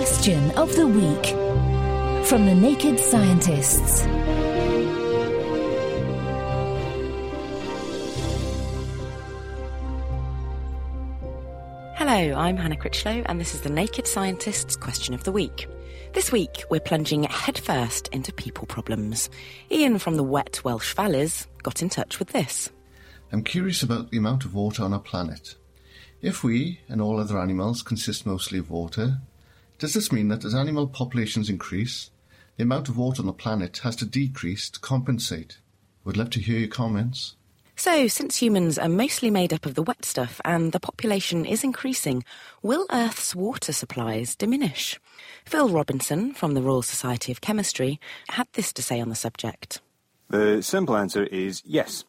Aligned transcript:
Question 0.00 0.50
of 0.52 0.74
the 0.76 0.86
Week 0.86 1.26
from 2.26 2.46
the 2.46 2.54
Naked 2.54 2.98
Scientists. 2.98 4.00
Hello, 11.96 12.34
I'm 12.34 12.56
Hannah 12.56 12.78
Critchlow, 12.78 13.24
and 13.26 13.38
this 13.38 13.54
is 13.54 13.60
the 13.60 13.68
Naked 13.68 14.06
Scientist's 14.06 14.74
Question 14.74 15.12
of 15.12 15.24
the 15.24 15.32
Week. 15.32 15.68
This 16.14 16.32
week, 16.32 16.64
we're 16.70 16.80
plunging 16.80 17.24
headfirst 17.24 18.08
into 18.08 18.32
people 18.32 18.66
problems. 18.66 19.28
Ian 19.70 19.98
from 19.98 20.16
the 20.16 20.24
wet 20.24 20.64
Welsh 20.64 20.94
valleys 20.94 21.46
got 21.62 21.82
in 21.82 21.90
touch 21.90 22.18
with 22.18 22.28
this. 22.28 22.70
I'm 23.32 23.44
curious 23.44 23.82
about 23.82 24.10
the 24.10 24.16
amount 24.16 24.46
of 24.46 24.54
water 24.54 24.82
on 24.82 24.94
our 24.94 24.98
planet. 24.98 25.56
If 26.22 26.42
we, 26.42 26.80
and 26.88 27.02
all 27.02 27.20
other 27.20 27.38
animals, 27.38 27.82
consist 27.82 28.24
mostly 28.24 28.58
of 28.58 28.70
water, 28.70 29.18
does 29.80 29.94
this 29.94 30.12
mean 30.12 30.28
that 30.28 30.44
as 30.44 30.54
animal 30.54 30.86
populations 30.86 31.48
increase, 31.48 32.10
the 32.58 32.62
amount 32.62 32.90
of 32.90 32.98
water 32.98 33.22
on 33.22 33.26
the 33.26 33.32
planet 33.32 33.78
has 33.78 33.96
to 33.96 34.04
decrease 34.04 34.68
to 34.68 34.78
compensate? 34.78 35.58
Would 36.04 36.18
love 36.18 36.28
to 36.30 36.40
hear 36.40 36.58
your 36.58 36.68
comments. 36.68 37.34
So, 37.76 38.06
since 38.06 38.36
humans 38.36 38.78
are 38.78 38.90
mostly 38.90 39.30
made 39.30 39.54
up 39.54 39.64
of 39.64 39.74
the 39.74 39.82
wet 39.82 40.04
stuff 40.04 40.38
and 40.44 40.72
the 40.72 40.80
population 40.80 41.46
is 41.46 41.64
increasing, 41.64 42.24
will 42.62 42.84
Earth's 42.92 43.34
water 43.34 43.72
supplies 43.72 44.36
diminish? 44.36 45.00
Phil 45.46 45.70
Robinson 45.70 46.34
from 46.34 46.52
the 46.52 46.60
Royal 46.60 46.82
Society 46.82 47.32
of 47.32 47.40
Chemistry 47.40 47.98
had 48.28 48.48
this 48.52 48.74
to 48.74 48.82
say 48.82 49.00
on 49.00 49.08
the 49.08 49.14
subject. 49.14 49.80
The 50.28 50.60
simple 50.60 50.94
answer 50.94 51.24
is 51.24 51.62
yes. 51.64 52.04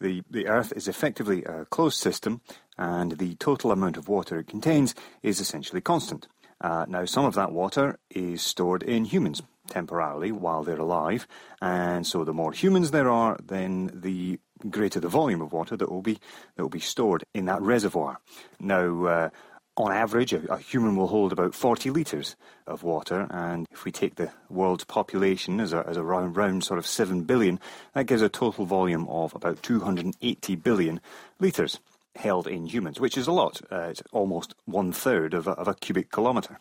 The, 0.00 0.24
the 0.28 0.48
Earth 0.48 0.72
is 0.74 0.88
effectively 0.88 1.44
a 1.44 1.66
closed 1.66 2.00
system, 2.00 2.40
and 2.76 3.12
the 3.12 3.36
total 3.36 3.70
amount 3.70 3.96
of 3.96 4.08
water 4.08 4.40
it 4.40 4.48
contains 4.48 4.92
is 5.22 5.38
essentially 5.38 5.80
constant. 5.80 6.26
Uh, 6.62 6.86
now, 6.88 7.04
some 7.04 7.24
of 7.24 7.34
that 7.34 7.52
water 7.52 7.98
is 8.08 8.40
stored 8.40 8.82
in 8.84 9.04
humans 9.04 9.42
temporarily 9.68 10.30
while 10.30 10.62
they're 10.62 10.76
alive, 10.76 11.26
and 11.60 12.06
so 12.06 12.24
the 12.24 12.32
more 12.32 12.52
humans 12.52 12.92
there 12.92 13.10
are, 13.10 13.36
then 13.44 13.90
the 13.92 14.38
greater 14.70 15.00
the 15.00 15.08
volume 15.08 15.40
of 15.40 15.52
water 15.52 15.76
that 15.76 15.90
will 15.90 16.02
be 16.02 16.18
that 16.54 16.62
will 16.62 16.68
be 16.68 16.78
stored 16.78 17.24
in 17.34 17.46
that 17.46 17.60
reservoir. 17.60 18.18
Now, 18.60 19.04
uh, 19.04 19.30
on 19.76 19.90
average, 19.90 20.32
a, 20.32 20.52
a, 20.52 20.58
human 20.58 20.96
will 20.96 21.06
hold 21.08 21.32
about 21.32 21.54
40 21.54 21.90
litres 21.90 22.36
of 22.66 22.82
water, 22.82 23.26
and 23.30 23.66
if 23.72 23.84
we 23.84 23.90
take 23.90 24.16
the 24.16 24.30
world's 24.50 24.84
population 24.84 25.60
as 25.60 25.72
a, 25.72 25.84
as 25.88 25.96
a 25.96 26.02
round, 26.02 26.36
round 26.36 26.62
sort 26.62 26.78
of 26.78 26.86
7 26.86 27.22
billion, 27.22 27.58
that 27.94 28.06
gives 28.06 28.22
a 28.22 28.28
total 28.28 28.66
volume 28.66 29.08
of 29.08 29.34
about 29.34 29.62
280 29.62 30.56
billion 30.56 31.00
litres 31.40 31.80
held 32.16 32.46
in 32.46 32.66
humans, 32.66 33.00
which 33.00 33.16
is 33.16 33.26
a 33.26 33.32
lot. 33.32 33.60
Uh, 33.70 33.88
it's 33.90 34.02
almost 34.12 34.54
one 34.64 34.92
third 34.92 35.34
of, 35.34 35.48
of 35.48 35.68
a 35.68 35.74
cubic 35.74 36.10
kilometre. 36.10 36.58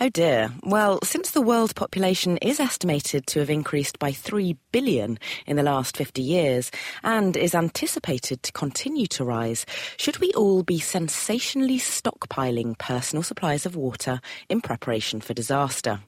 Oh 0.00 0.08
dear. 0.08 0.50
Well, 0.64 0.98
since 1.04 1.30
the 1.30 1.40
world 1.40 1.76
population 1.76 2.36
is 2.38 2.58
estimated 2.58 3.28
to 3.28 3.38
have 3.38 3.48
increased 3.48 4.00
by 4.00 4.10
3 4.10 4.56
billion 4.72 5.20
in 5.46 5.54
the 5.54 5.62
last 5.62 5.96
50 5.96 6.20
years 6.20 6.72
and 7.04 7.36
is 7.36 7.54
anticipated 7.54 8.42
to 8.42 8.50
continue 8.50 9.06
to 9.08 9.24
rise, 9.24 9.64
should 9.96 10.18
we 10.18 10.32
all 10.32 10.64
be 10.64 10.80
sensationally 10.80 11.78
stockpiling 11.78 12.76
personal 12.76 13.22
supplies 13.22 13.66
of 13.66 13.76
water 13.76 14.20
in 14.48 14.60
preparation 14.60 15.20
for 15.20 15.32
disaster? 15.32 16.00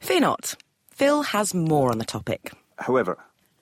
Fear 0.00 0.20
not. 0.20 0.54
Phil 0.90 1.22
has 1.22 1.54
more 1.54 1.90
on 1.90 1.96
the 1.96 2.04
topic. 2.04 2.52
However, 2.76 3.16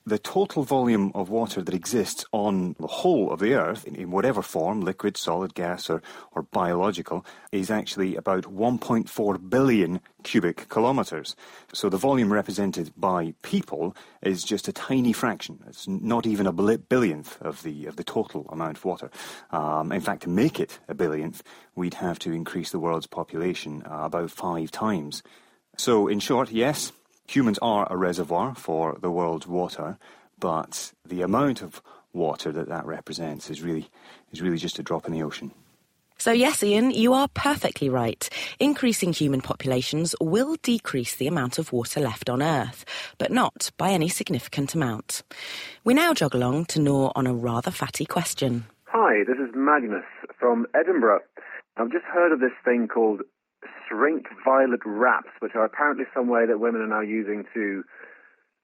the 0.07 0.19
total 0.19 0.63
volume 0.63 1.13
of 1.15 1.29
water 1.29 1.63
that 1.63 1.75
exists 1.75 2.25
on 2.33 2.75
the 2.79 2.87
whole 2.87 3.31
of 3.31 3.41
the 3.41 3.55
Earth, 3.55 3.87
in, 3.87 4.11
whatever 4.11 4.43
form, 4.43 4.81
liquid, 4.81 5.17
solid, 5.17 5.55
gas, 5.55 5.91
or, 5.91 6.03
or 6.33 6.43
biological, 6.43 7.25
is 7.53 7.71
actually 7.71 8.17
about 8.17 8.45
1.4 8.45 9.51
billion 9.51 10.01
cubic 10.23 10.69
kilometres. 10.69 11.37
So 11.73 11.89
the 11.89 11.97
volume 11.97 12.33
represented 12.33 12.93
by 12.97 13.35
people 13.43 13.95
is 14.23 14.43
just 14.43 14.69
a 14.69 14.73
tiny 14.73 15.13
fraction. 15.13 15.61
It's 15.67 15.87
not 15.87 16.27
even 16.27 16.47
a 16.47 16.53
billionth 16.53 17.41
of 17.41 17.63
the, 17.63 17.87
of 17.87 17.97
the 17.97 18.05
total 18.05 18.47
amount 18.51 18.79
of 18.79 18.85
water. 18.85 19.11
Um, 19.51 19.93
in 19.93 20.01
fact, 20.01 20.23
to 20.23 20.29
make 20.29 20.59
it 20.59 20.79
a 20.89 20.95
billionth, 20.95 21.43
we'd 21.75 21.95
have 21.95 22.19
to 22.21 22.33
increase 22.33 22.71
the 22.71 22.79
world's 22.79 23.07
population 23.07 23.83
uh, 23.85 24.01
about 24.05 24.31
five 24.31 24.71
times. 24.71 25.23
So, 25.77 26.09
in 26.09 26.21
short, 26.21 26.51
yes, 26.51 26.93
humans 27.31 27.59
are 27.63 27.87
a 27.91 27.97
reservoir 27.97 28.55
for 28.55 28.99
the 29.01 29.11
world's 29.11 29.47
water, 29.47 29.99
but 30.39 30.93
the 31.07 31.23
amount 31.23 31.63
of 31.63 31.81
water 32.13 32.51
that 32.51 32.69
that 32.69 32.85
represents 32.85 33.51
is 33.51 33.63
really 33.63 33.89
is 34.33 34.43
really 34.43 34.57
just 34.57 34.79
a 34.79 34.83
drop 34.83 35.07
in 35.07 35.13
the 35.13 35.23
ocean. 35.23 35.53
So, 36.19 36.33
yes, 36.33 36.63
Ian, 36.63 36.91
you 36.91 37.15
are 37.15 37.29
perfectly 37.33 37.89
right. 37.89 38.29
Increasing 38.59 39.15
human 39.15 39.41
populations 39.41 40.15
will 40.21 40.57
decrease 40.63 41.17
the 41.17 41.27
amount 41.27 41.59
of 41.59 41.73
water 41.73 41.99
left 41.99 42.29
on 42.29 42.43
Earth, 42.43 42.85
but 43.17 43.31
not 43.31 43.71
by 43.79 43.91
any 43.93 44.11
significant 44.11 44.75
amount. 44.75 45.23
We 45.83 45.95
now 45.95 46.13
jog 46.13 46.35
along 46.35 46.67
to 46.67 46.81
gnaw 46.81 47.13
on 47.15 47.27
a 47.27 47.33
rather 47.33 47.71
fatty 47.71 48.05
question. 48.05 48.67
Hi, 48.85 49.25
this 49.27 49.39
is 49.39 49.55
Magnus 49.55 50.05
from 50.39 50.67
Edinburgh. 50.75 51.21
I've 51.79 51.91
just 51.91 52.05
heard 52.05 52.33
of 52.33 52.41
this 52.41 52.53
thing 52.67 52.87
called 52.87 53.23
shrink 53.89 54.27
violet 54.45 54.81
wraps, 54.85 55.31
which 55.41 55.55
are 55.55 55.65
apparently 55.65 56.05
some 56.15 56.29
way 56.29 56.47
that 56.47 56.61
women 56.61 56.81
are 56.81 56.87
now 56.87 57.01
using 57.01 57.45
to 57.55 57.83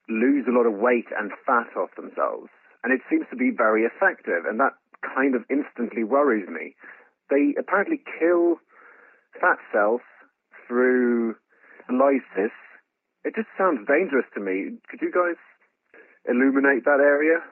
lose 0.09 0.47
a 0.49 0.53
lot 0.53 0.67
of 0.67 0.75
weight 0.75 1.07
and 1.19 1.33
fat 1.45 1.69
off 1.77 1.91
themselves. 1.97 2.49
And 2.85 2.93
it 2.93 3.01
seems 3.11 3.27
to 3.31 3.37
be 3.37 3.51
very 3.51 3.83
effective, 3.83 4.47
and 4.47 4.61
that 4.61 4.75
kind 5.03 5.35
of 5.35 5.43
instantly 5.51 6.05
worries 6.05 6.49
me. 6.49 6.75
They 7.31 7.55
apparently 7.59 8.01
kill 8.19 8.57
fat 9.41 9.59
cells 9.73 10.01
through 10.67 11.35
lysis. 11.91 12.55
It 13.25 13.35
just 13.35 13.49
sounds 13.59 13.87
dangerous 13.87 14.27
to 14.35 14.41
me. 14.41 14.79
Could 14.89 15.03
you 15.03 15.11
guys 15.11 15.37
illuminate 16.29 16.85
that 16.85 17.01
area? 17.03 17.43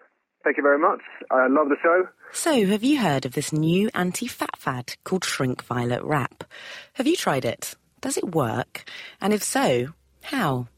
Thank 0.44 0.58
you 0.58 0.62
very 0.62 0.78
much. 0.78 1.00
I 1.30 1.46
love 1.48 1.70
the 1.70 1.76
show. 1.82 2.06
So, 2.32 2.66
have 2.66 2.84
you 2.84 3.00
heard 3.00 3.24
of 3.24 3.32
this 3.32 3.52
new 3.52 3.90
anti 3.94 4.26
fat 4.26 4.56
fad 4.56 4.94
called 5.02 5.24
Shrink 5.24 5.64
Violet 5.64 6.02
Wrap? 6.02 6.44
Have 6.94 7.06
you 7.06 7.16
tried 7.16 7.44
it? 7.44 7.74
Does 8.02 8.18
it 8.18 8.34
work? 8.34 8.84
And 9.20 9.32
if 9.32 9.42
so, 9.42 9.88
how? 10.22 10.68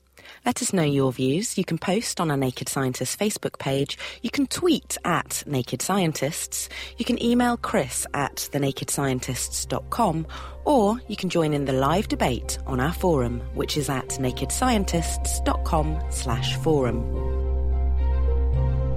Let 0.44 0.62
us 0.62 0.72
know 0.72 0.84
your 0.84 1.12
views. 1.12 1.58
You 1.58 1.64
can 1.64 1.78
post 1.78 2.20
on 2.20 2.30
our 2.30 2.36
Naked 2.36 2.68
Scientists 2.68 3.16
Facebook 3.16 3.58
page. 3.58 3.98
You 4.22 4.30
can 4.30 4.46
tweet 4.46 4.96
at 5.04 5.42
Naked 5.46 5.82
Scientists. 5.82 6.68
You 6.98 7.04
can 7.04 7.20
email 7.20 7.56
Chris 7.56 8.06
at 8.14 8.36
thenakedscientists.com 8.52 10.26
or 10.64 11.00
you 11.08 11.16
can 11.16 11.28
join 11.28 11.52
in 11.52 11.64
the 11.64 11.72
live 11.72 12.06
debate 12.06 12.58
on 12.66 12.78
our 12.78 12.92
forum, 12.92 13.40
which 13.54 13.76
is 13.76 13.88
at 13.88 14.08
nakedscientists.com 14.10 16.00
slash 16.10 16.56
forum. 16.56 17.35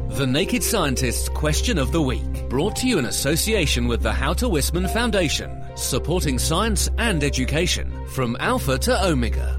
The 0.09 0.25
Naked 0.25 0.63
Scientist's 0.63 1.29
Question 1.29 1.77
of 1.77 1.91
the 1.91 2.01
Week, 2.01 2.49
brought 2.49 2.75
to 2.77 2.87
you 2.87 2.97
in 2.97 3.05
association 3.05 3.87
with 3.87 4.01
the 4.01 4.11
How 4.11 4.33
to 4.33 4.49
Wisman 4.49 4.91
Foundation, 4.91 5.63
supporting 5.75 6.39
science 6.39 6.89
and 6.97 7.23
education 7.23 8.05
from 8.07 8.35
Alpha 8.39 8.77
to 8.79 9.05
Omega. 9.05 9.58